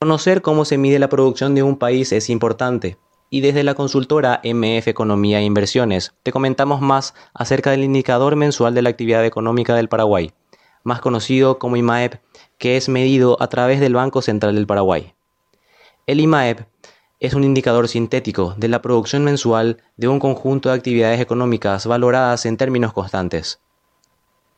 Conocer 0.00 0.42
cómo 0.42 0.64
se 0.64 0.78
mide 0.78 1.00
la 1.00 1.08
producción 1.08 1.56
de 1.56 1.64
un 1.64 1.76
país 1.76 2.12
es 2.12 2.30
importante. 2.30 2.98
Y 3.30 3.40
desde 3.40 3.64
la 3.64 3.74
consultora 3.74 4.40
MF 4.44 4.86
Economía 4.86 5.40
e 5.40 5.42
Inversiones 5.42 6.14
te 6.22 6.30
comentamos 6.30 6.80
más 6.80 7.14
acerca 7.34 7.72
del 7.72 7.82
indicador 7.82 8.36
mensual 8.36 8.76
de 8.76 8.82
la 8.82 8.90
actividad 8.90 9.24
económica 9.24 9.74
del 9.74 9.88
Paraguay, 9.88 10.30
más 10.84 11.00
conocido 11.00 11.58
como 11.58 11.76
IMAEP, 11.76 12.20
que 12.58 12.76
es 12.76 12.88
medido 12.88 13.42
a 13.42 13.48
través 13.48 13.80
del 13.80 13.94
Banco 13.94 14.22
Central 14.22 14.54
del 14.54 14.68
Paraguay. 14.68 15.14
El 16.06 16.20
IMAEP 16.20 16.60
es 17.18 17.34
un 17.34 17.42
indicador 17.42 17.88
sintético 17.88 18.54
de 18.56 18.68
la 18.68 18.80
producción 18.80 19.24
mensual 19.24 19.82
de 19.96 20.06
un 20.06 20.20
conjunto 20.20 20.68
de 20.68 20.76
actividades 20.76 21.20
económicas 21.20 21.88
valoradas 21.88 22.46
en 22.46 22.56
términos 22.56 22.92
constantes. 22.92 23.60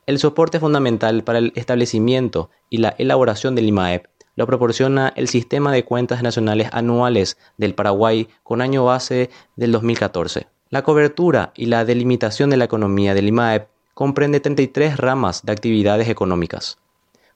El 0.05 0.19
soporte 0.19 0.61
fundamental 0.61 1.25
para 1.25 1.39
el 1.39 1.55
establecimiento 1.57 2.51
y 2.69 2.77
la 2.77 2.95
elaboración 2.99 3.55
del 3.55 3.69
IMAEP 3.69 4.10
lo 4.37 4.47
proporciona 4.47 5.13
el 5.17 5.29
Sistema 5.29 5.73
de 5.73 5.85
Cuentas 5.85 6.23
Nacionales 6.23 6.69
Anuales 6.73 7.37
del 7.57 7.75
Paraguay 7.75 8.29
con 8.43 8.61
año 8.61 8.85
base 8.85 9.31
del 9.57 9.73
2014. 9.73 10.49
La 10.69 10.83
cobertura 10.83 11.53
y 11.57 11.67
la 11.67 11.85
delimitación 11.85 12.51
de 12.51 12.57
la 12.57 12.65
economía 12.65 13.15
del 13.15 13.29
IMAEP 13.29 13.69
comprende 13.95 14.41
33 14.41 14.97
ramas 14.97 15.43
de 15.45 15.53
actividades 15.53 16.09
económicas, 16.09 16.79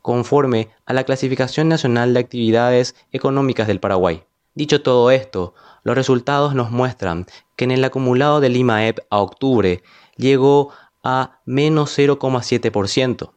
conforme 0.03 0.69
a 0.87 0.93
la 0.93 1.05
Clasificación 1.05 1.69
Nacional 1.69 2.15
de 2.15 2.20
Actividades 2.20 2.95
Económicas 3.12 3.67
del 3.67 3.81
Paraguay. 3.81 4.23
Dicho 4.55 4.83
todo 4.83 5.11
esto, 5.11 5.55
los 5.83 5.97
resultados 5.97 6.55
nos 6.55 6.70
muestran 6.70 7.27
que 7.56 7.65
en 7.65 7.73
el 7.73 7.84
acumulado 7.84 8.41
del 8.41 8.56
IMAEP 8.56 9.01
a 9.11 9.19
octubre 9.19 9.83
llegó 10.17 10.70
a 11.03 11.41
menos 11.45 11.98
0,7%, 11.98 13.33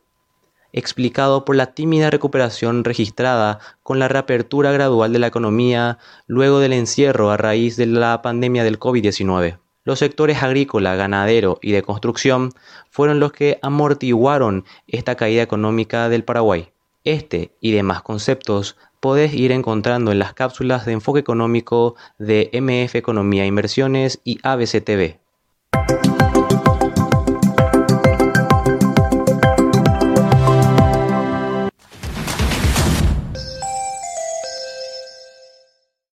explicado 0.73 1.45
por 1.45 1.55
la 1.55 1.73
tímida 1.73 2.09
recuperación 2.09 2.83
registrada 2.83 3.59
con 3.83 3.99
la 3.99 4.07
reapertura 4.07 4.71
gradual 4.71 5.13
de 5.13 5.19
la 5.19 5.27
economía 5.27 5.97
luego 6.27 6.59
del 6.59 6.73
encierro 6.73 7.31
a 7.31 7.37
raíz 7.37 7.77
de 7.77 7.85
la 7.85 8.21
pandemia 8.21 8.63
del 8.63 8.79
COVID-19. 8.79 9.59
Los 9.83 9.99
sectores 9.99 10.43
agrícola, 10.43 10.95
ganadero 10.95 11.59
y 11.61 11.71
de 11.71 11.81
construcción 11.81 12.51
fueron 12.89 13.21
los 13.21 13.31
que 13.31 13.57
amortiguaron 13.61 14.65
esta 14.85 15.15
caída 15.15 15.41
económica 15.41 16.09
del 16.09 16.25
Paraguay. 16.25 16.73
Este 17.05 17.51
y 17.61 17.71
demás 17.71 18.01
conceptos 18.01 18.75
podés 18.99 19.33
ir 19.33 19.53
encontrando 19.53 20.11
en 20.11 20.19
las 20.19 20.33
cápsulas 20.33 20.85
de 20.85 20.91
enfoque 20.91 21.21
económico 21.21 21.95
de 22.17 22.49
MF 22.51 22.95
Economía 22.95 23.45
Inversiones 23.45 24.19
y 24.25 24.39
ABCTV. 24.43 25.26